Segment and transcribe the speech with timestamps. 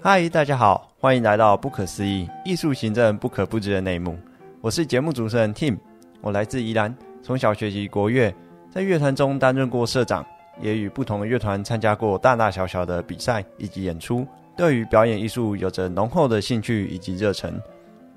[0.00, 4.16] 嗨，大家好，欢迎来到不可思议艺术行政不可不知的内幕。
[4.60, 5.76] 我是节目主持人 Tim，
[6.20, 8.32] 我来自宜兰，从小学习国乐，
[8.70, 10.24] 在乐团中担任过社长，
[10.62, 14.24] 也与不同的乐团参加过大大小小的比赛以及演出，
[14.56, 17.60] 对于表演艺术有着浓厚的兴趣以及热忱。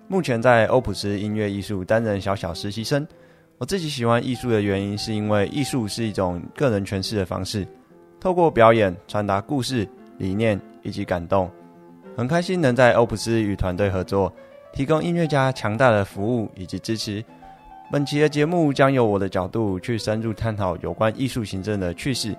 [0.07, 3.05] 目前在欧普斯音乐艺术担任小小实习生。
[3.57, 7.67] 我自己喜欢艺术的原因，是因为艺术是一种个人诠释的方式，
[8.19, 9.87] 透过表演传达故事、
[10.19, 11.49] 理念以及感动。
[12.15, 14.31] 很开心能在欧普斯与团队合作，
[14.73, 17.23] 提供音乐家强大的服务以及支持。
[17.91, 22.35] 本期的节目将由我的角度去深入探讨有关艺术行政的趣事。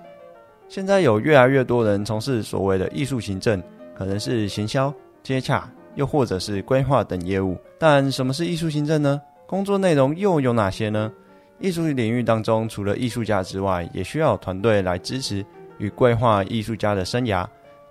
[0.67, 3.61] 现在有越来越多人从事所谓的艺术行政，
[3.95, 5.69] 可能是行销、接洽。
[5.95, 9.21] 又或者是规划等业务，但什么是艺术行政呢？
[9.45, 11.11] 工作内容又有哪些呢？
[11.59, 15.45] 艺术领域当中，除了艺术家之外，也需要团队来支持
[15.77, 17.45] 与规划艺术家的生涯，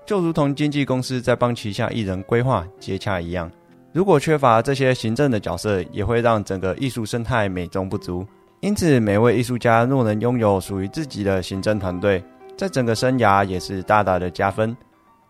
[0.04, 3.50] 就如同经纪公司在帮旗下艺人规划接洽一样。
[3.92, 8.26] 如果缺乏这些行政的角色，也会让整个艺术生态美中不足。
[8.60, 12.22] 因此，每位艺术家若能拥有属于自己的行政团队，
[12.56, 14.74] 在整个生涯也是大大的加分。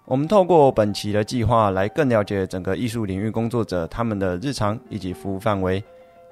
[0.04, 5.82] 我们透过本期的计划来更了解整个艺术领域工作者他们的日常以及服务范围，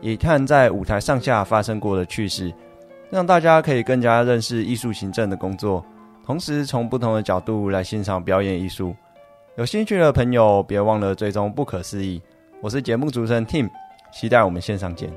[0.01, 2.53] 以看在舞台上下发生过的趣事，
[3.11, 5.85] 让大家可以更加认识艺术行政的工作，
[6.31, 8.95] 同时从不同的角度来欣赏表演艺术。
[9.57, 12.23] 有兴趣的朋友别忘了追踪不可思议，
[12.61, 13.69] 我是节目主持人 Tim，
[14.13, 15.11] 期待我们线上见。